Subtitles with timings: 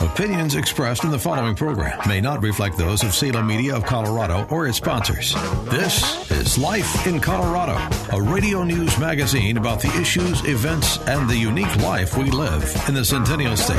[0.00, 4.46] Opinions expressed in the following program may not reflect those of Salem Media of Colorado
[4.50, 5.34] or its sponsors.
[5.66, 7.76] This is Life in Colorado,
[8.16, 12.94] a radio news magazine about the issues, events, and the unique life we live in
[12.94, 13.76] the Centennial State.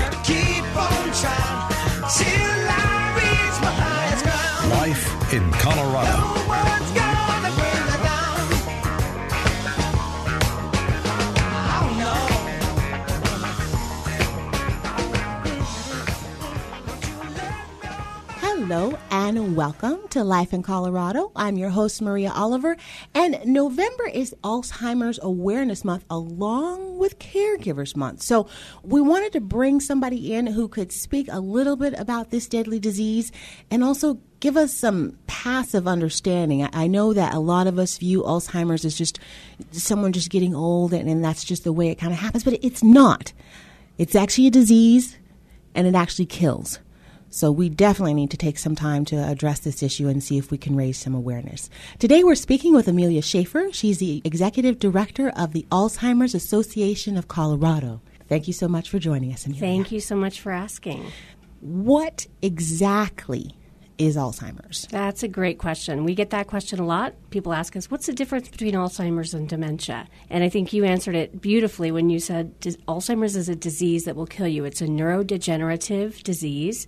[4.70, 6.39] Life in Colorado.
[18.80, 21.34] And welcome to Life in Colorado.
[21.36, 22.78] I'm your host, Maria Oliver,
[23.14, 28.22] and November is Alzheimer's Awareness Month along with Caregivers Month.
[28.22, 28.48] So
[28.82, 32.80] we wanted to bring somebody in who could speak a little bit about this deadly
[32.80, 33.34] disease
[33.70, 36.66] and also give us some passive understanding.
[36.72, 39.20] I know that a lot of us view Alzheimer's as just
[39.72, 42.58] someone just getting old and, and that's just the way it kind of happens, but
[42.64, 43.34] it's not.
[43.98, 45.18] It's actually a disease
[45.76, 46.80] and it actually kills.
[47.32, 50.50] So we definitely need to take some time to address this issue and see if
[50.50, 51.70] we can raise some awareness.
[52.00, 53.74] Today we're speaking with Amelia Schafer.
[53.74, 58.02] She's the executive director of the Alzheimer's Association of Colorado.
[58.28, 59.62] Thank you so much for joining us, Amelia.
[59.62, 61.06] Thank you so much for asking.
[61.62, 63.56] What exactly
[63.98, 64.88] is Alzheimer's?
[64.90, 66.06] That's a great question.
[66.06, 67.14] We get that question a lot.
[67.32, 70.08] People ask us, what's the difference between Alzheimer's and dementia?
[70.30, 74.16] And I think you answered it beautifully when you said Alzheimer's is a disease that
[74.16, 74.64] will kill you.
[74.64, 76.88] It's a neurodegenerative disease.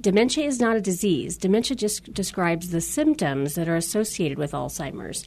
[0.00, 1.36] Dementia is not a disease.
[1.36, 5.26] Dementia just describes the symptoms that are associated with Alzheimer's.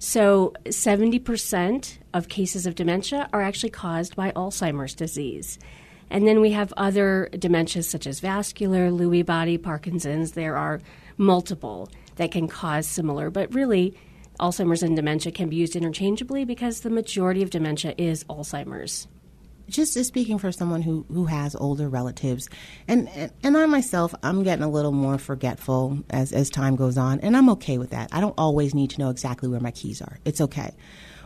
[0.00, 5.58] So, 70% of cases of dementia are actually caused by Alzheimer's disease.
[6.10, 10.32] And then we have other dementias such as vascular, Lewy body, Parkinson's.
[10.32, 10.80] There are
[11.16, 13.94] multiple that can cause similar, but really,
[14.40, 19.08] Alzheimer's and dementia can be used interchangeably because the majority of dementia is Alzheimer's
[19.68, 22.48] just speaking for someone who, who has older relatives,
[22.86, 26.98] and, and, and I myself, I'm getting a little more forgetful as, as time goes
[26.98, 28.08] on, and I'm okay with that.
[28.12, 30.18] I don't always need to know exactly where my keys are.
[30.24, 30.74] It's okay.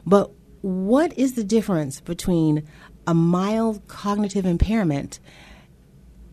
[0.06, 0.30] But
[0.62, 2.66] what is the difference between
[3.06, 5.20] a mild cognitive impairment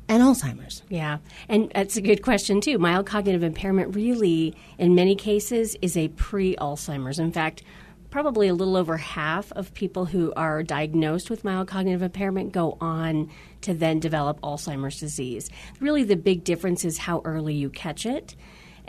[0.07, 0.83] and Alzheimer's?
[0.89, 2.77] Yeah, and that's a good question, too.
[2.79, 7.19] Mild cognitive impairment really, in many cases, is a pre Alzheimer's.
[7.19, 7.63] In fact,
[8.09, 12.77] probably a little over half of people who are diagnosed with mild cognitive impairment go
[12.81, 13.29] on
[13.61, 15.49] to then develop Alzheimer's disease.
[15.79, 18.35] Really, the big difference is how early you catch it.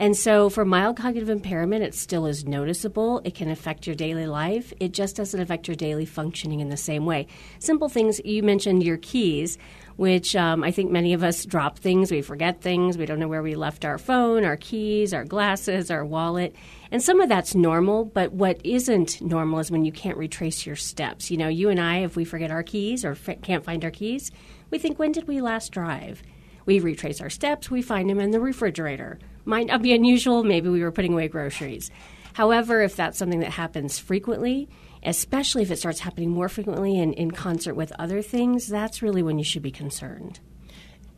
[0.01, 3.21] And so, for mild cognitive impairment, it still is noticeable.
[3.23, 4.73] It can affect your daily life.
[4.81, 7.27] It just doesn't affect your daily functioning in the same way.
[7.59, 9.59] Simple things you mentioned your keys,
[9.97, 12.11] which um, I think many of us drop things.
[12.11, 12.97] We forget things.
[12.97, 16.57] We don't know where we left our phone, our keys, our glasses, our wallet.
[16.91, 20.77] And some of that's normal, but what isn't normal is when you can't retrace your
[20.77, 21.31] steps.
[21.31, 23.91] You know, you and I, if we forget our keys or f- can't find our
[23.91, 24.33] keys,
[24.71, 26.23] we think, when did we last drive?
[26.65, 29.19] We retrace our steps, we find them in the refrigerator.
[29.45, 31.91] Might not be unusual, maybe we were putting away groceries.
[32.35, 34.69] However, if that's something that happens frequently,
[35.03, 39.23] especially if it starts happening more frequently and in concert with other things, that's really
[39.23, 40.41] when you should be concerned.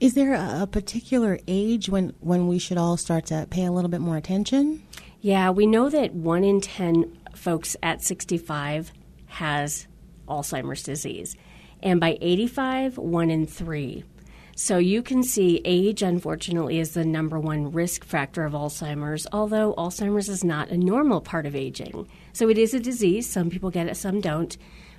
[0.01, 3.91] Is there a particular age when, when we should all start to pay a little
[3.91, 4.83] bit more attention?
[5.21, 8.93] Yeah, we know that one in 10 folks at 65
[9.27, 9.87] has
[10.29, 11.37] Alzheimer's disease.
[11.83, 14.05] And by 85, one in three.
[14.55, 19.75] So you can see age, unfortunately, is the number one risk factor of Alzheimer's, although
[19.79, 22.07] Alzheimer's is not a normal part of aging.
[22.33, 23.29] So it is a disease.
[23.29, 24.57] Some people get it, some don't.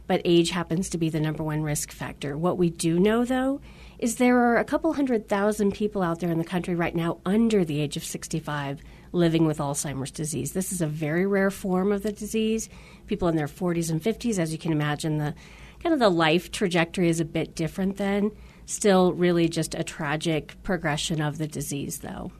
[0.07, 2.37] But age happens to be the number one risk factor.
[2.37, 3.61] What we do know, though,
[3.99, 7.19] is there are a couple hundred thousand people out there in the country right now
[7.25, 8.81] under the age of 65
[9.13, 10.51] living with Alzheimer's disease.
[10.51, 12.67] This is a very rare form of the disease.
[13.07, 15.35] People in their 40s and 50s, as you can imagine, the
[15.81, 18.31] kind of the life trajectory is a bit different then.
[18.65, 22.31] Still, really just a tragic progression of the disease, though.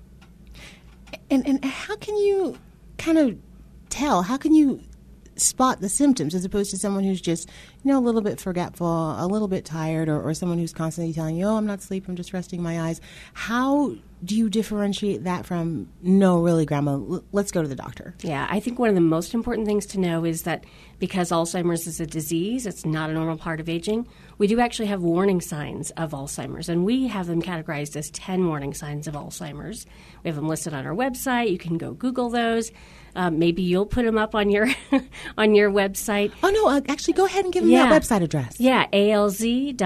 [1.30, 2.58] And and how can you
[2.98, 3.38] kind of
[3.90, 4.24] tell?
[4.24, 4.81] How can you
[5.36, 7.50] spot the symptoms as opposed to someone who's just
[7.84, 11.14] you know, a little bit forgetful, a little bit tired, or, or someone who's constantly
[11.14, 13.02] telling you, oh, I'm not asleep, I'm just resting my eyes.
[13.34, 18.16] How do you differentiate that from, no, really, Grandma, l- let's go to the doctor?
[18.22, 20.64] Yeah, I think one of the most important things to know is that
[21.00, 24.86] because Alzheimer's is a disease, it's not a normal part of aging, we do actually
[24.86, 29.16] have warning signs of Alzheimer's, and we have them categorized as 10 warning signs of
[29.16, 29.86] Alzheimer's.
[30.24, 31.52] We have them listed on our website.
[31.52, 32.72] You can go Google those.
[33.16, 34.68] Um, maybe you'll put them up on your
[35.38, 36.31] on your website.
[36.42, 37.90] Oh, no, uh, actually, go ahead and give them Yeah.
[37.90, 38.60] that website address.
[38.60, 39.78] Yeah, alz.org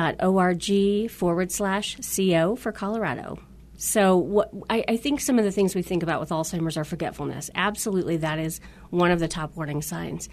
[1.11, 3.39] forward slash CO for Colorado.
[3.77, 6.83] So, what, I, I think some of the things we think about with Alzheimer's are
[6.83, 7.49] forgetfulness.
[7.55, 8.59] Absolutely, that is
[8.89, 10.29] one of the top warning signs.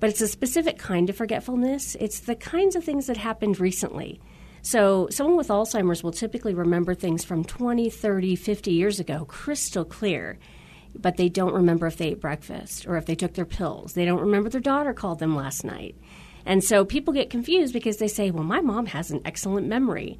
[0.00, 1.94] But it's a specific kind of forgetfulness.
[2.00, 4.20] It's the kinds of things that happened recently.
[4.62, 9.84] So, someone with Alzheimer's will typically remember things from 20, 30, 50 years ago crystal
[9.84, 10.38] clear
[10.98, 13.92] but they don't remember if they ate breakfast or if they took their pills.
[13.92, 15.96] They don't remember their daughter called them last night.
[16.44, 20.18] And so people get confused because they say, well, my mom has an excellent memory.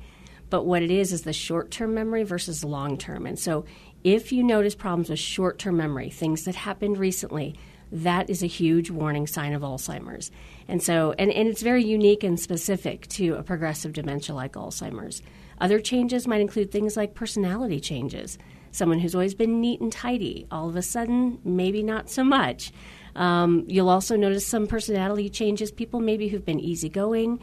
[0.50, 3.26] But what it is is the short term memory versus long term.
[3.26, 3.64] And so
[4.04, 7.56] if you notice problems with short term memory, things that happened recently,
[7.92, 10.30] that is a huge warning sign of Alzheimer's.
[10.68, 15.22] And so, and, and it's very unique and specific to a progressive dementia like Alzheimer's.
[15.60, 18.38] Other changes might include things like personality changes.
[18.72, 22.72] Someone who's always been neat and tidy, all of a sudden, maybe not so much.
[23.14, 25.72] Um, you'll also notice some personality changes.
[25.72, 27.40] People maybe who've been easygoing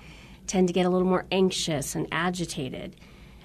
[0.47, 2.95] tend to get a little more anxious and agitated.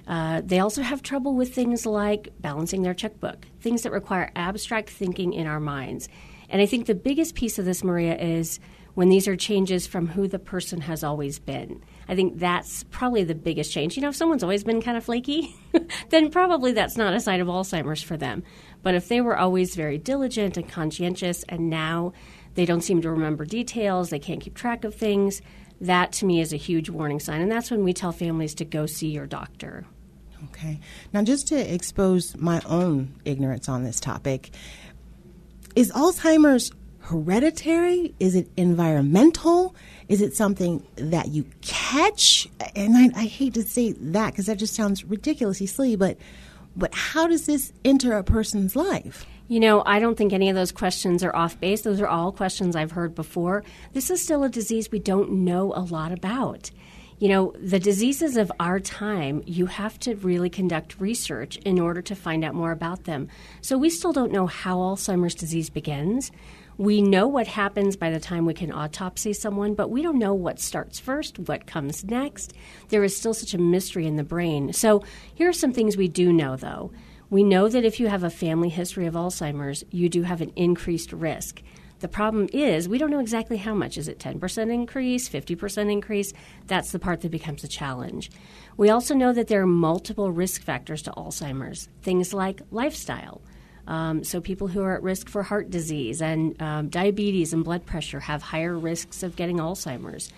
[0.07, 4.89] Uh, they also have trouble with things like balancing their checkbook, things that require abstract
[4.89, 6.09] thinking in our minds.
[6.49, 8.59] And I think the biggest piece of this, Maria, is
[8.95, 11.81] when these are changes from who the person has always been.
[12.07, 13.95] I think that's probably the biggest change.
[13.95, 15.55] You know, if someone's always been kind of flaky,
[16.09, 18.43] then probably that's not a sign of Alzheimer's for them.
[18.81, 22.13] But if they were always very diligent and conscientious and now
[22.55, 25.41] they don't seem to remember details, they can't keep track of things,
[25.81, 27.41] that to me is a huge warning sign.
[27.41, 29.85] And that's when we tell families to go see your doctor.
[30.45, 30.79] Okay.
[31.13, 34.51] Now, just to expose my own ignorance on this topic,
[35.75, 38.13] is Alzheimer's hereditary?
[38.19, 39.75] Is it environmental?
[40.07, 42.47] Is it something that you catch?
[42.75, 46.17] And I, I hate to say that because that just sounds ridiculously silly, but
[46.75, 49.25] but how does this enter a person's life?
[49.49, 51.81] You know, I don't think any of those questions are off base.
[51.81, 53.63] Those are all questions I've heard before.
[53.93, 56.69] This is still a disease we don't know a lot about.
[57.17, 62.03] You know, the diseases of our time, you have to really conduct research in order
[62.03, 63.27] to find out more about them.
[63.61, 66.31] So we still don't know how Alzheimer's disease begins.
[66.77, 70.35] We know what happens by the time we can autopsy someone, but we don't know
[70.35, 72.53] what starts first, what comes next.
[72.89, 74.73] There is still such a mystery in the brain.
[74.73, 75.03] So
[75.33, 76.91] here are some things we do know, though.
[77.29, 80.51] We know that if you have a family history of Alzheimer's, you do have an
[80.55, 81.61] increased risk.
[81.99, 83.97] The problem is we don't know exactly how much.
[83.97, 86.33] Is it 10% increase, 50% increase?
[86.67, 88.31] That's the part that becomes a challenge.
[88.77, 93.41] We also know that there are multiple risk factors to Alzheimer's, things like lifestyle.
[93.85, 97.85] Um, so, people who are at risk for heart disease and um, diabetes and blood
[97.85, 100.31] pressure have higher risks of getting Alzheimer's.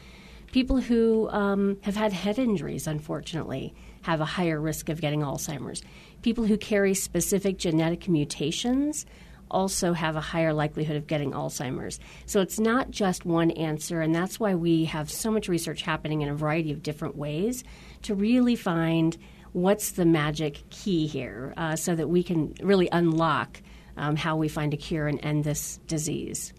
[0.52, 3.74] People who um, have had head injuries, unfortunately,
[4.04, 5.84] have a higher risk of getting Alzheimer's.
[6.22, 9.06] People who carry specific genetic mutations
[9.50, 12.00] also have a higher likelihood of getting Alzheimer's.
[12.26, 16.22] So it's not just one answer, and that's why we have so much research happening
[16.22, 17.64] in a variety of different ways
[18.04, 19.18] to really find
[19.52, 23.62] what's the magic key here uh, so that we can really unlock
[23.98, 26.54] um, how we find a cure and end this disease.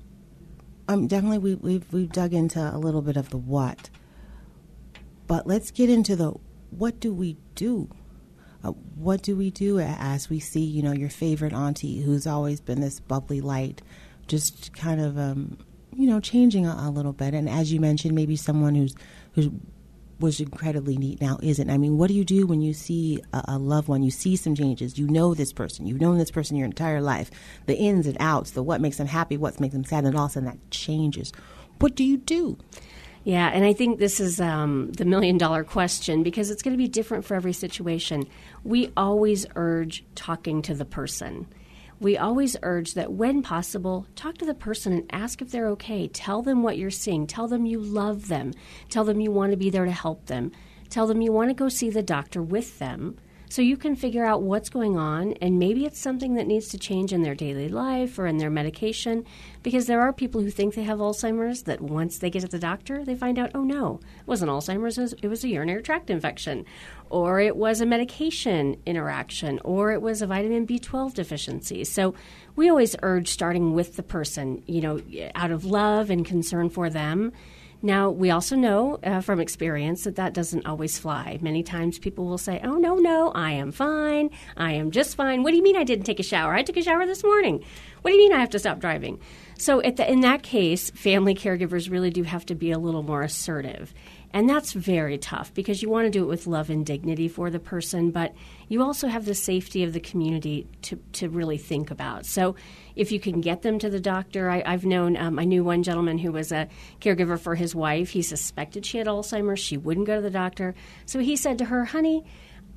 [0.88, 3.88] Um, definitely, we, we've we've dug into a little bit of the what,
[5.26, 6.34] but let's get into the
[6.70, 7.88] what do we do?
[8.64, 12.60] Uh, what do we do as we see, you know, your favorite auntie who's always
[12.60, 13.82] been this bubbly light,
[14.28, 15.58] just kind of, um,
[15.96, 18.94] you know, changing a, a little bit, and as you mentioned, maybe someone who's
[19.32, 19.48] who's
[20.22, 21.68] was incredibly neat now isn't.
[21.68, 24.04] I mean, what do you do when you see a, a loved one?
[24.04, 24.96] You see some changes.
[24.96, 25.86] You know this person.
[25.86, 27.30] You've known this person your entire life.
[27.66, 30.26] The ins and outs, the what makes them happy, what makes them sad, and all
[30.26, 31.32] of a sudden that changes.
[31.80, 32.56] What do you do?
[33.24, 36.82] Yeah, and I think this is um, the million dollar question because it's going to
[36.82, 38.26] be different for every situation.
[38.64, 41.46] We always urge talking to the person.
[42.00, 46.08] We always urge that when possible, talk to the person and ask if they're okay.
[46.08, 47.28] Tell them what you're seeing.
[47.28, 48.54] Tell them you love them.
[48.88, 50.50] Tell them you want to be there to help them.
[50.88, 53.18] Tell them you want to go see the doctor with them
[53.52, 56.78] so you can figure out what's going on and maybe it's something that needs to
[56.78, 59.26] change in their daily life or in their medication
[59.62, 62.58] because there are people who think they have Alzheimer's that once they get to the
[62.58, 66.64] doctor they find out oh no it wasn't Alzheimer's it was- a urinary tract infection
[67.10, 71.84] or it was a medication interaction or it was a vitamin B12 deficiency.
[71.84, 72.14] So
[72.56, 75.02] we always urge starting with the person you know
[75.34, 77.32] out of love and concern for them
[77.84, 81.38] Now, we also know uh, from experience that that doesn't always fly.
[81.42, 84.30] Many times people will say, Oh, no, no, I am fine.
[84.56, 85.42] I am just fine.
[85.42, 86.54] What do you mean I didn't take a shower?
[86.54, 87.64] I took a shower this morning.
[88.02, 89.20] What do you mean I have to stop driving?
[89.58, 93.22] So, the, in that case, family caregivers really do have to be a little more
[93.22, 93.92] assertive.
[94.34, 97.50] And that's very tough because you want to do it with love and dignity for
[97.50, 98.34] the person, but
[98.68, 102.24] you also have the safety of the community to, to really think about.
[102.24, 102.56] So
[102.96, 105.82] if you can get them to the doctor, I, have known, um, I knew one
[105.82, 106.68] gentleman who was a
[107.00, 108.10] caregiver for his wife.
[108.10, 109.60] He suspected she had Alzheimer's.
[109.60, 110.74] She wouldn't go to the doctor.
[111.04, 112.24] So he said to her, honey,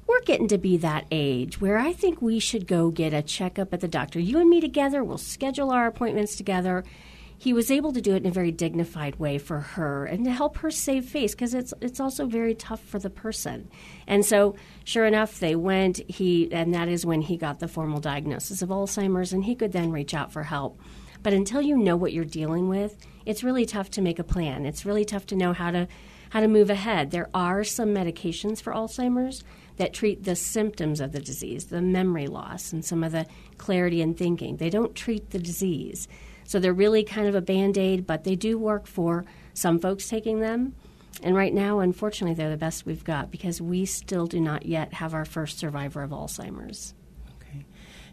[0.08, 3.74] we're getting to be that age where I think we should go get a checkup
[3.74, 4.20] at the doctor.
[4.20, 6.84] You and me together, we'll schedule our appointments together
[7.38, 10.32] he was able to do it in a very dignified way for her and to
[10.32, 13.70] help her save face because it's it's also very tough for the person.
[14.08, 15.98] And so, sure enough, they went.
[16.10, 19.72] He and that is when he got the formal diagnosis of Alzheimer's, and he could
[19.72, 20.80] then reach out for help.
[21.24, 24.66] But until you know what you're dealing with, it's really tough to make a plan.
[24.66, 25.88] It's really tough to know how to
[26.30, 27.12] how to move ahead.
[27.12, 29.44] There are some medications for Alzheimer's
[29.78, 33.26] that treat the symptoms of the disease, the memory loss, and some of the
[33.58, 34.58] clarity in thinking.
[34.58, 36.08] They don't treat the disease.
[36.46, 40.08] So they're really kind of a band aid, but they do work for some folks
[40.08, 40.76] taking them.
[41.24, 44.94] And right now, unfortunately, they're the best we've got because we still do not yet
[44.94, 46.94] have our first survivor of Alzheimer's.
[47.42, 47.66] Okay.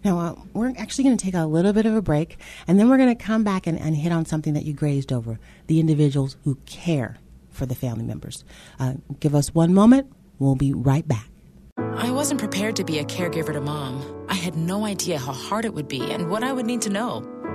[0.05, 2.89] Now, uh, we're actually going to take a little bit of a break, and then
[2.89, 5.81] we're going to come back and, and, hit on something that you grazed over the
[5.81, 7.19] individuals who care
[7.51, 8.45] for the family members.
[8.79, 10.11] Uh, give us one moment.
[10.39, 11.29] We'll be right back.
[11.79, 14.27] I wasn't prepared to be a caregiver to mom.
[14.29, 16.91] I had no idea how hard it would be and what I would need to
[16.91, 17.32] know.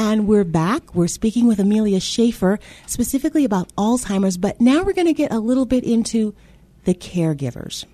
[0.00, 0.94] And we're back.
[0.94, 5.40] We're speaking with Amelia Schafer specifically about Alzheimer's, but now we're going to get a
[5.40, 6.36] little bit into
[6.84, 7.84] the caregivers.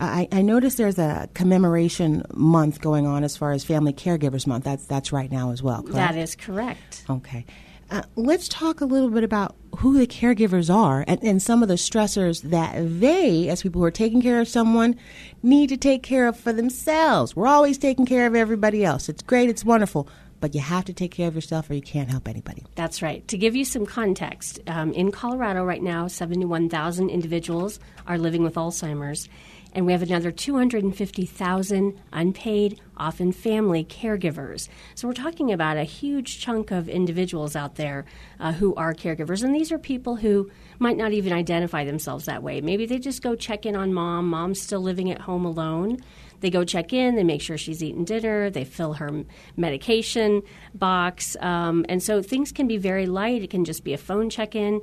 [0.00, 4.64] I, I noticed there's a commemoration month going on as far as Family Caregivers Month.
[4.64, 5.82] That's that's right now as well.
[5.82, 5.94] Correct?
[5.94, 7.04] That is correct.
[7.08, 7.46] Okay.
[7.88, 11.68] Uh, let's talk a little bit about who the caregivers are and, and, some of
[11.68, 14.96] the stressors that they, as people who are taking care of someone,
[15.42, 17.36] need to take care of for themselves.
[17.36, 19.08] We're always taking care of everybody else.
[19.08, 20.08] It's great, it's wonderful
[20.44, 22.62] but you have to take care of yourself or you can't help anybody.
[22.74, 23.26] That's right.
[23.28, 28.56] To give you some context, um, in Colorado right now, 71,000 individuals are living with
[28.56, 29.30] Alzheimer's,
[29.72, 34.68] and we have another 250,000 unpaid, often family caregivers.
[34.96, 38.04] So we're talking about a huge chunk of individuals out there
[38.38, 42.42] uh, who are caregivers, and these are people who might not even identify themselves that
[42.42, 42.60] way.
[42.60, 44.28] Maybe they just go check in on mom.
[44.28, 46.00] Mom's still living at home alone.
[46.40, 49.24] They go check in, they make sure she's eaten dinner, they fill her
[49.56, 50.42] medication
[50.74, 51.36] box.
[51.40, 53.42] Um, and so things can be very light.
[53.42, 54.80] It can just be a phone check in.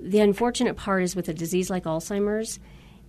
[0.00, 2.60] The unfortunate part is with a disease like Alzheimer's,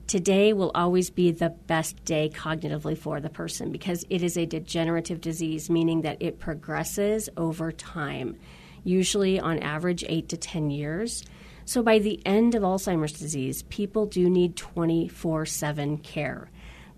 [0.07, 4.45] today will always be the best day cognitively for the person because it is a
[4.45, 8.35] degenerative disease, meaning that it progresses over time,
[8.83, 11.23] usually on average 8 to 10 years.
[11.65, 16.49] So by the end of Alzheimer's disease, people do need 24 7 care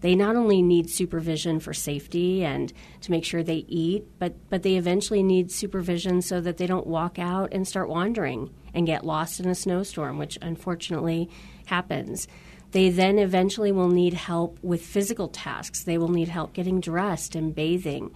[0.01, 4.63] they not only need supervision for safety and to make sure they eat, but, but
[4.63, 9.05] they eventually need supervision so that they don't walk out and start wandering and get
[9.05, 11.29] lost in a snowstorm, which unfortunately
[11.67, 12.27] happens.
[12.72, 15.84] They then eventually will need help with physical tasks.
[15.84, 18.15] They will need help getting dressed and bathing.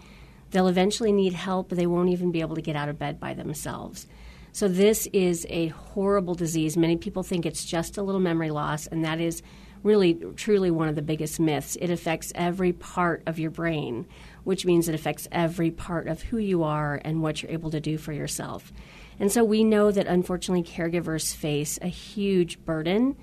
[0.51, 3.19] They'll eventually need help, but they won't even be able to get out of bed
[3.19, 4.07] by themselves.
[4.53, 6.77] So, this is a horrible disease.
[6.77, 9.41] Many people think it's just a little memory loss, and that is
[9.85, 11.77] really truly one of the biggest myths.
[11.79, 14.07] It affects every part of your brain,
[14.43, 17.79] which means it affects every part of who you are and what you're able to
[17.79, 18.73] do for yourself.
[19.19, 23.15] And so we know that unfortunately caregivers face a huge burden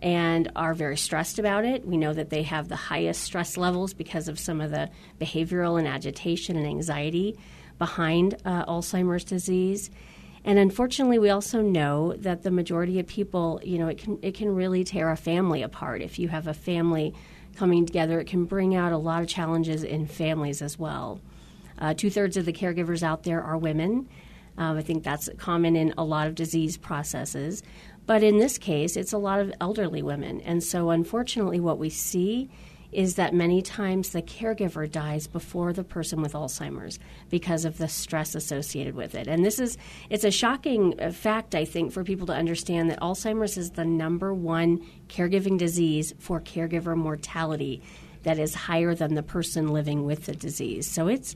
[0.00, 1.86] and are very stressed about it.
[1.86, 4.88] We know that they have the highest stress levels because of some of the
[5.20, 7.36] behavioral and agitation and anxiety
[7.78, 9.90] behind uh, Alzheimer's disease.
[10.48, 14.34] And unfortunately, we also know that the majority of people, you know, it can it
[14.34, 16.00] can really tear a family apart.
[16.00, 17.12] If you have a family
[17.54, 21.20] coming together, it can bring out a lot of challenges in families as well.
[21.78, 24.08] Uh, Two thirds of the caregivers out there are women.
[24.56, 27.62] Um, I think that's common in a lot of disease processes.
[28.06, 30.40] But in this case, it's a lot of elderly women.
[30.40, 32.48] And so, unfortunately, what we see
[32.92, 37.88] is that many times the caregiver dies before the person with Alzheimer's because of the
[37.88, 39.26] stress associated with it.
[39.26, 39.76] And this is
[40.08, 43.84] it's a shocking uh, fact I think for people to understand that Alzheimer's is the
[43.84, 47.82] number one caregiving disease for caregiver mortality.
[48.24, 50.86] that is higher than the person living with the disease.
[50.90, 51.34] So it's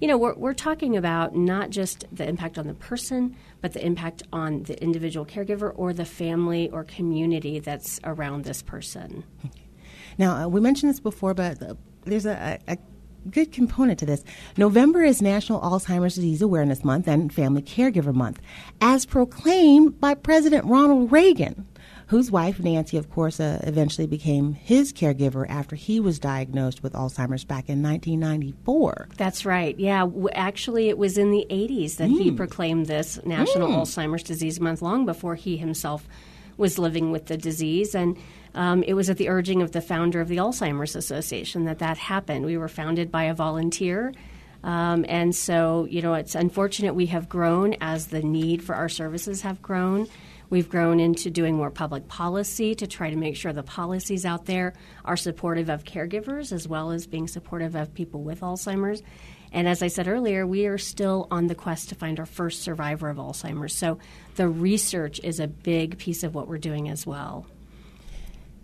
[0.00, 3.86] you know, we're, we're talking about not just the impact on the person, but the
[3.86, 9.24] impact on the individual caregiver or the family or community that's around this person.
[10.18, 12.78] Now, uh, we mentioned this before, but uh, there's a, a
[13.30, 14.24] good component to this.
[14.56, 18.40] November is National Alzheimer's Disease Awareness Month and Family Caregiver Month,
[18.80, 21.66] as proclaimed by President Ronald Reagan
[22.08, 26.92] whose wife, Nancy, of course, uh, eventually became his caregiver after he was diagnosed with
[26.92, 29.08] Alzheimer's back in 1994.
[29.16, 29.78] That's right.
[29.78, 30.00] Yeah.
[30.00, 32.22] W- actually, it was in the 80s that mm.
[32.22, 33.78] he proclaimed this National mm.
[33.78, 36.06] Alzheimer's Disease Month, long before he himself
[36.56, 37.94] was living with the disease.
[37.94, 38.16] And
[38.54, 41.98] um, it was at the urging of the founder of the Alzheimer's Association that that
[41.98, 42.44] happened.
[42.44, 44.12] We were founded by a volunteer.
[44.62, 48.88] Um, and so, you know, it's unfortunate we have grown as the need for our
[48.88, 50.08] services have grown.
[50.50, 54.46] We've grown into doing more public policy to try to make sure the policies out
[54.46, 59.02] there are supportive of caregivers as well as being supportive of people with Alzheimer's.
[59.52, 62.62] And as I said earlier, we are still on the quest to find our first
[62.62, 63.74] survivor of Alzheimer's.
[63.74, 63.98] So
[64.36, 67.46] the research is a big piece of what we're doing as well.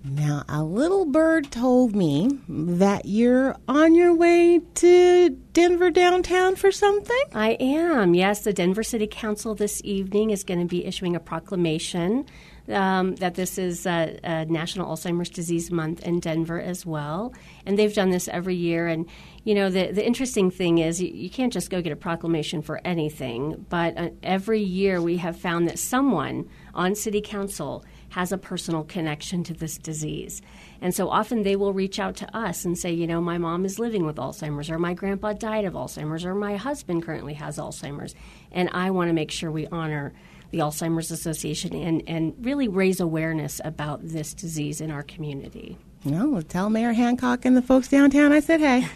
[0.02, 6.72] Now, a little bird told me that you're on your way to Denver downtown for
[6.72, 7.22] something.
[7.34, 8.14] I am.
[8.14, 12.24] Yes, the Denver City Council this evening is going to be issuing a proclamation
[12.68, 17.34] um, that this is a, a National Alzheimer's Disease Month in Denver as well.
[17.66, 18.86] And they've done this every year.
[18.86, 19.06] And,
[19.44, 22.60] you know, the, the interesting thing is you, you can't just go get a proclamation
[22.60, 28.32] for anything, but uh, every year we have found that someone on City Council has
[28.32, 30.42] a personal connection to this disease.
[30.82, 33.64] And so often they will reach out to us and say, you know, my mom
[33.64, 37.56] is living with Alzheimer's, or my grandpa died of Alzheimer's, or my husband currently has
[37.56, 38.14] Alzheimer's.
[38.52, 40.12] And I want to make sure we honor
[40.50, 45.78] the Alzheimer's Association and, and really raise awareness about this disease in our community.
[46.04, 48.86] No, well, tell Mayor Hancock and the folks downtown I said hey.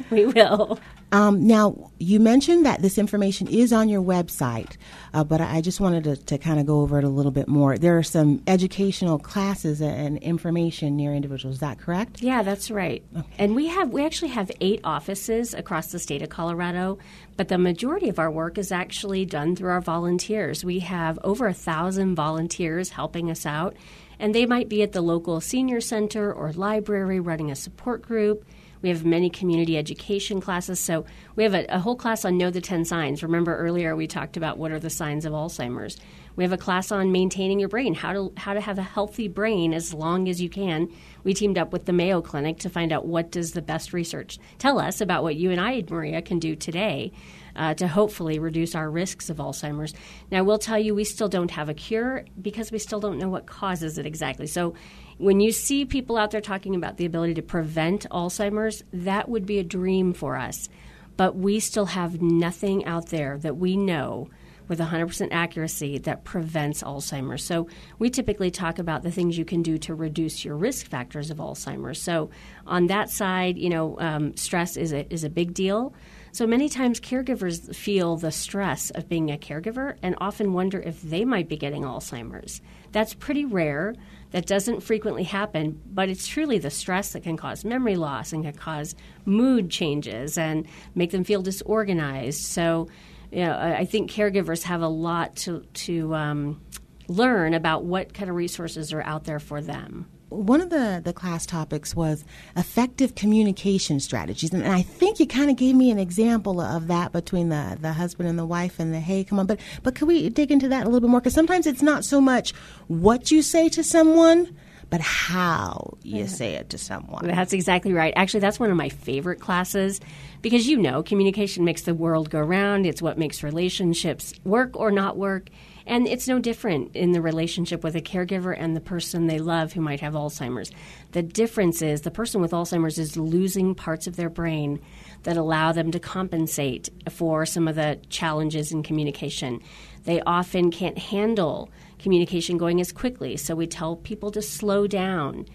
[0.10, 0.78] we will.
[1.12, 4.78] Um, now, you mentioned that this information is on your website,
[5.12, 7.48] uh, but I just wanted to, to kind of go over it a little bit
[7.48, 7.76] more.
[7.76, 11.56] There are some educational classes and information near individuals.
[11.56, 12.22] Is that correct?
[12.22, 13.04] Yeah, that's right.
[13.14, 13.26] Okay.
[13.38, 16.98] And we have we actually have eight offices across the state of Colorado,
[17.36, 20.64] but the majority of our work is actually done through our volunteers.
[20.64, 23.76] We have over a thousand volunteers helping us out
[24.22, 28.44] and they might be at the local senior center or library running a support group.
[28.80, 30.78] We have many community education classes.
[30.78, 31.04] So
[31.34, 33.24] we have a, a, whole class on Know the 10 Signs.
[33.24, 35.96] Remember earlier we talked about what are the signs of Alzheimer's.
[36.36, 39.26] We have a class on maintaining your brain, how to how to have a healthy
[39.26, 40.88] brain as long as you can.
[41.24, 44.38] We teamed up with the Mayo Clinic to find out what does the best research
[44.58, 47.12] tell us about what you and I, Maria, can do today
[47.56, 49.94] uh, to hopefully reduce our risks of Alzheimer's.
[50.30, 53.28] Now, we'll tell you we still don't have a cure because we still don't know
[53.28, 54.46] what causes it exactly.
[54.46, 54.74] So,
[55.18, 59.46] when you see people out there talking about the ability to prevent Alzheimer's, that would
[59.46, 60.68] be a dream for us.
[61.16, 64.30] But we still have nothing out there that we know
[64.68, 67.44] with 100% accuracy that prevents Alzheimer's.
[67.44, 71.30] So we typically talk about the things you can do to reduce your risk factors
[71.30, 72.00] of Alzheimer's.
[72.00, 72.30] So
[72.66, 75.94] on that side, you know, um, stress is a, is a big deal.
[76.34, 81.02] So many times caregivers feel the stress of being a caregiver and often wonder if
[81.02, 82.62] they might be getting Alzheimer's.
[82.92, 83.94] That's pretty rare.
[84.30, 88.44] That doesn't frequently happen, but it's truly the stress that can cause memory loss and
[88.44, 88.94] can cause
[89.26, 92.40] mood changes and make them feel disorganized.
[92.40, 92.88] So,
[93.32, 96.60] you know, I think caregivers have a lot to, to um,
[97.08, 101.12] learn about what kind of resources are out there for them one of the, the
[101.12, 102.24] class topics was
[102.56, 104.52] effective communication strategies.
[104.52, 107.92] And I think you kind of gave me an example of that between the, the
[107.92, 109.46] husband and the wife and the hey, come on.
[109.46, 111.20] But, but could we dig into that a little bit more?
[111.20, 112.52] Because sometimes it's not so much
[112.88, 114.56] what you say to someone,
[114.92, 117.26] but how you say it to someone.
[117.26, 118.12] That's exactly right.
[118.14, 120.02] Actually, that's one of my favorite classes
[120.42, 124.90] because you know, communication makes the world go round, it's what makes relationships work or
[124.90, 125.48] not work.
[125.86, 129.72] And it's no different in the relationship with a caregiver and the person they love
[129.72, 130.70] who might have Alzheimer's.
[131.12, 134.78] The difference is the person with Alzheimer's is losing parts of their brain
[135.22, 139.60] that allow them to compensate for some of the challenges in communication.
[140.04, 141.70] They often can't handle
[142.02, 145.46] communication going as quickly, so we tell people to slow down.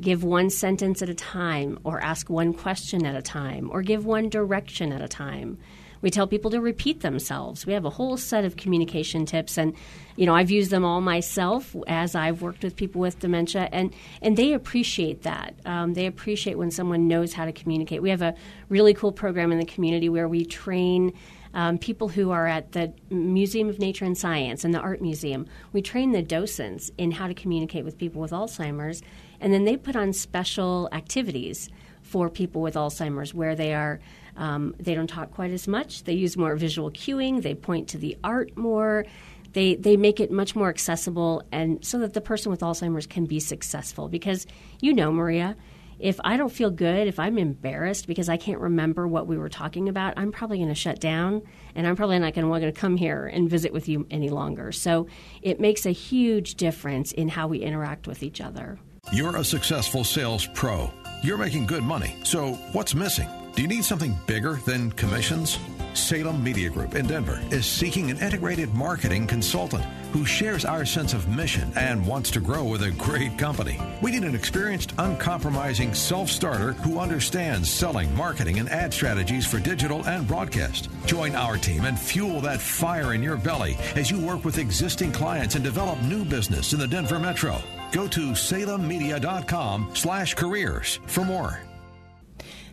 [0.00, 4.06] Give one sentence at a time, or ask one question at a time, or give
[4.06, 5.58] one direction at a time.
[6.02, 7.66] We tell people to repeat themselves.
[7.66, 9.74] We have a whole set of communication tips, and
[10.16, 13.92] you know I've used them all myself as I've worked with people with dementia, and
[14.22, 15.54] and they appreciate that.
[15.66, 18.00] Um, they appreciate when someone knows how to communicate.
[18.00, 18.34] We have a
[18.68, 21.12] really cool program in the community where we train.
[21.52, 25.46] Um, people who are at the Museum of Nature and Science and the Art Museum,
[25.72, 29.02] we train the docents in how to communicate with people with Alzheimer's,
[29.40, 31.68] and then they put on special activities
[32.02, 34.00] for people with Alzheimer's, where they are.
[34.36, 36.04] Um, they don't talk quite as much.
[36.04, 37.42] They use more visual cueing.
[37.42, 39.04] They point to the art more.
[39.52, 43.26] They they make it much more accessible, and so that the person with Alzheimer's can
[43.26, 44.08] be successful.
[44.08, 44.46] Because
[44.80, 45.56] you know, Maria,
[46.00, 49.50] if I don't feel good, if I'm embarrassed because I can't remember what we were
[49.50, 51.42] talking about, I'm probably going to shut down
[51.74, 54.30] and I'm probably not going to want to come here and visit with you any
[54.30, 54.72] longer.
[54.72, 55.06] So
[55.42, 58.78] it makes a huge difference in how we interact with each other.
[59.12, 60.90] You're a successful sales pro.
[61.22, 62.16] You're making good money.
[62.24, 63.28] So what's missing?
[63.54, 65.58] Do you need something bigger than commissions?
[65.92, 71.14] Salem Media Group in Denver is seeking an integrated marketing consultant who shares our sense
[71.14, 73.78] of mission and wants to grow with a great company.
[74.00, 79.58] We need an experienced, uncompromising self starter who understands selling, marketing, and ad strategies for
[79.58, 80.88] digital and broadcast.
[81.06, 85.12] Join our team and fuel that fire in your belly as you work with existing
[85.12, 87.56] clients and develop new business in the Denver Metro.
[87.90, 91.60] Go to salemmedia.com slash careers for more.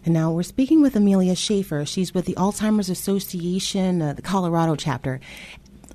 [0.08, 1.86] And now we're speaking with Amelia Schafer.
[1.86, 5.20] She's with the Alzheimer's Association, uh, the Colorado chapter.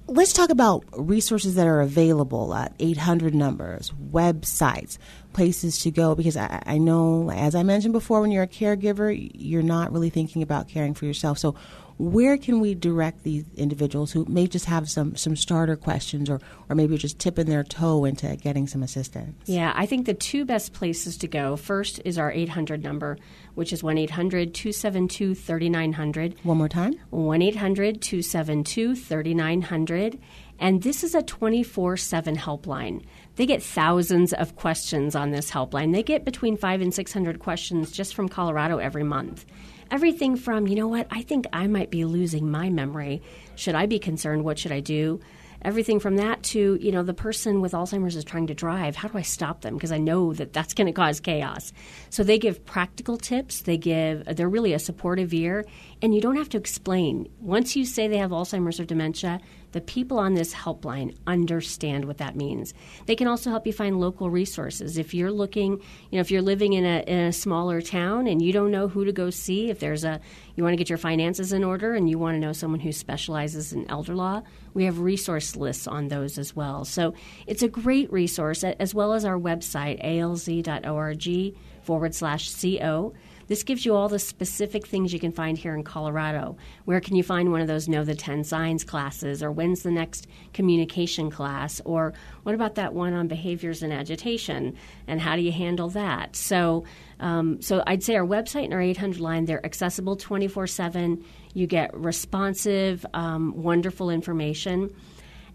[0.07, 4.99] Let's talk about resources that are available, uh, 800 numbers, websites,
[5.33, 9.17] places to go, because I, I know, as I mentioned before, when you're a caregiver,
[9.35, 11.39] you're not really thinking about caring for yourself.
[11.39, 11.55] So,
[11.99, 16.41] where can we direct these individuals who may just have some, some starter questions or,
[16.69, 19.37] or maybe just tipping their toe into getting some assistance?
[19.47, 23.19] Yeah, I think the two best places to go first is our 800 number,
[23.55, 26.37] which is 1 800 272 3900.
[26.43, 30.19] One more time 1 800 272 3900.
[30.59, 33.05] And this is a 24 7 helpline.
[33.37, 35.93] They get thousands of questions on this helpline.
[35.93, 39.45] They get between five and 600 questions just from Colorado every month
[39.93, 43.21] everything from, you know what, I think I might be losing my memory.
[43.57, 44.43] Should I be concerned?
[44.43, 45.21] What should I do?
[45.65, 48.97] Everything from that to, you know, the person with Alzheimer's is trying to drive.
[48.97, 49.75] How do I stop them?
[49.75, 51.73] Because I know that that's going to cause chaos.
[52.11, 53.63] So they give practical tips.
[53.63, 55.65] They give, they're really a supportive ear.
[56.01, 57.29] And you don't have to explain.
[57.41, 59.41] Once you say they have Alzheimer's or dementia,
[59.73, 62.75] the people on this helpline understand what that means.
[63.07, 64.99] They can also help you find local resources.
[64.99, 68.41] If you're looking, you know, if you're living in a, in a smaller town and
[68.41, 70.21] you don't know who to go see, if there's a,
[70.55, 72.93] you want to get your finances in order and you want to know someone who
[72.93, 74.43] specializes in elder law,
[74.75, 76.85] we have resource lists on those as well.
[76.85, 77.15] So
[77.47, 83.13] it's a great resource, as well as our website, alz.org forward slash CO.
[83.49, 86.57] This gives you all the specific things you can find here in Colorado.
[86.85, 89.43] Where can you find one of those Know the 10 Signs classes?
[89.43, 91.81] Or when's the next communication class?
[91.85, 94.77] Or what about that one on behaviors and agitation?
[95.07, 96.37] And how do you handle that?
[96.37, 96.85] So,
[97.21, 101.25] um, so I'd say our website and our 800 line, they're accessible 24 7.
[101.55, 104.95] You get responsive, um, wonderful information.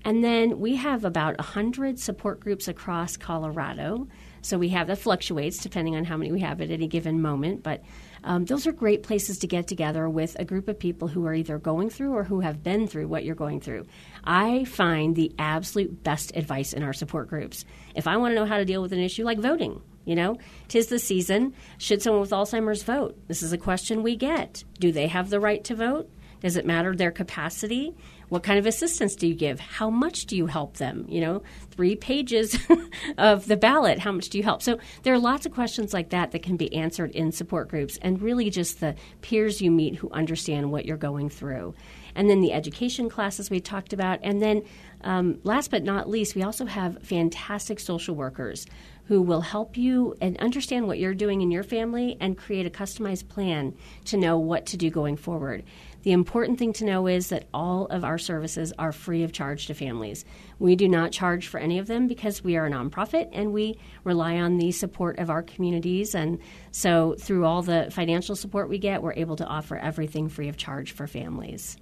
[0.06, 4.08] And then we have about 100 support groups across Colorado.
[4.48, 7.64] So we have that fluctuates depending on how many we have at any given moment.
[7.64, 7.84] But
[8.24, 11.34] um, those are great places to get together with a group of people who are
[11.34, 13.86] either going through or who have been through what you're going through.
[14.24, 17.66] I find the absolute best advice in our support groups.
[17.94, 20.38] If I want to know how to deal with an issue like voting, you know,
[20.70, 21.54] tis the season.
[21.78, 23.18] Should someone with Alzheimer's vote?
[23.28, 24.64] This is a question we get.
[24.80, 26.10] Do they have the right to vote?
[26.42, 27.96] Does it matter their capacity?
[28.30, 29.60] What kind of assistance do you give?
[29.60, 31.06] How much do you help them?
[31.08, 32.58] You know, three pages
[33.18, 34.62] of the ballot, how much do you help?
[34.62, 37.98] So there are lots of questions like that that can be answered in support groups
[38.02, 41.74] and really just the peers you meet who understand what you're going through.
[42.16, 44.20] And then the education classes we talked about.
[44.24, 44.64] And then
[45.02, 48.66] um, last but not least, we also have fantastic social workers
[49.06, 52.70] who will help you and understand what you're doing in your family and create a
[52.70, 53.74] customized plan
[54.06, 55.64] to know what to do going forward.
[56.08, 59.68] The important thing to know is that all of our services are free of charge
[59.68, 60.24] to families.
[60.58, 63.78] We do not charge for any of them because we are a nonprofit and we
[64.06, 66.16] rely on the support of our communities.
[66.16, 66.40] And
[66.72, 70.56] so, through all the financial support we get, we're able to offer everything free of
[70.56, 71.76] charge for families.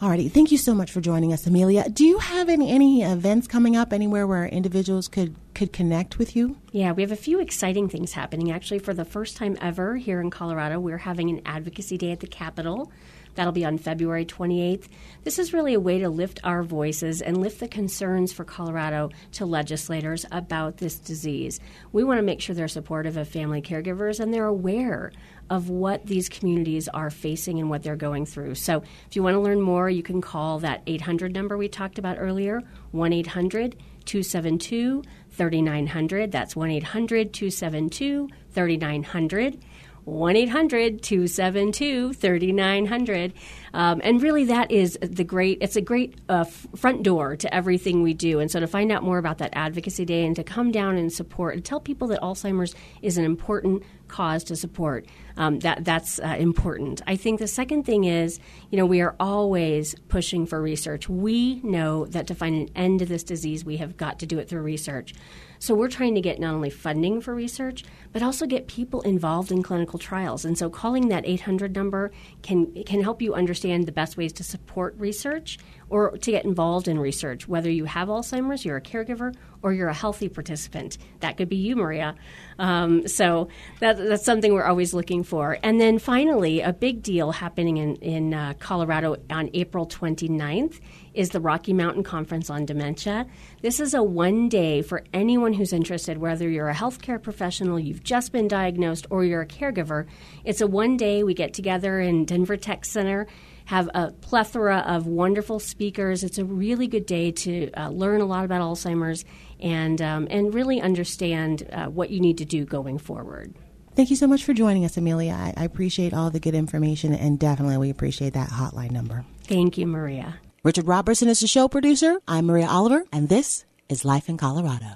[0.00, 1.90] Alrighty, thank you so much for joining us, Amelia.
[1.90, 6.34] Do you have any, any events coming up anywhere where individuals could, could connect with
[6.34, 6.56] you?
[6.72, 8.50] Yeah, we have a few exciting things happening.
[8.50, 12.20] Actually, for the first time ever here in Colorado, we're having an advocacy day at
[12.20, 12.90] the Capitol.
[13.38, 14.88] That'll be on February 28th.
[15.22, 19.10] This is really a way to lift our voices and lift the concerns for Colorado
[19.34, 21.60] to legislators about this disease.
[21.92, 25.12] We want to make sure they're supportive of family caregivers and they're aware
[25.50, 28.56] of what these communities are facing and what they're going through.
[28.56, 32.00] So, if you want to learn more, you can call that 800 number we talked
[32.00, 36.32] about earlier 1 800 272 3900.
[36.32, 39.58] That's 1 800 272 3900.
[40.08, 43.32] 1 800 272 3900.
[43.74, 48.02] Um, and really, that is the great, it's a great uh, front door to everything
[48.02, 48.40] we do.
[48.40, 51.12] And so, to find out more about that Advocacy Day and to come down and
[51.12, 55.06] support and tell people that Alzheimer's is an important cause to support.
[55.36, 57.02] Um, that that's uh, important.
[57.06, 58.40] I think the second thing is,
[58.70, 61.08] you know, we are always pushing for research.
[61.08, 64.38] We know that to find an end to this disease, we have got to do
[64.38, 65.14] it through research.
[65.58, 69.52] So we're trying to get not only funding for research, but also get people involved
[69.52, 70.44] in clinical trials.
[70.44, 72.10] And so calling that 800 number
[72.42, 75.58] can can help you understand the best ways to support research
[75.90, 79.88] or to get involved in research, whether you have Alzheimer's, you're a caregiver, or you're
[79.88, 80.98] a healthy participant.
[81.20, 82.14] That could be you, Maria.
[82.58, 83.48] Um, so
[83.80, 85.58] that, that's something we're always looking for.
[85.62, 90.80] And then finally, a big deal happening in, in uh, Colorado on April 29th
[91.18, 93.26] is the Rocky Mountain Conference on Dementia.
[93.60, 98.04] This is a one day for anyone who's interested, whether you're a healthcare professional, you've
[98.04, 100.06] just been diagnosed, or you're a caregiver.
[100.44, 101.24] It's a one day.
[101.24, 103.26] We get together in Denver Tech Center
[103.64, 106.24] have a plethora of wonderful speakers.
[106.24, 109.26] It's a really good day to uh, learn a lot about Alzheimer's
[109.60, 113.54] and um, and really understand uh, what you need to do going forward.
[113.94, 115.32] Thank you so much for joining us, Amelia.
[115.32, 119.26] I, I appreciate all the good information, and definitely we appreciate that hotline number.
[119.42, 120.38] Thank you, Maria.
[120.64, 122.18] Richard Robertson is the show producer.
[122.26, 124.86] I'm Maria Oliver, and this is Life in Colorado.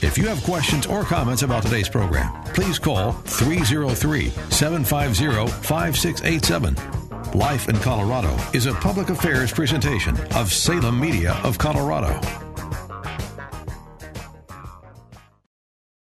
[0.00, 6.76] If you have questions or comments about today's program, please call 303 750 5687.
[7.38, 12.49] Life in Colorado is a public affairs presentation of Salem Media of Colorado.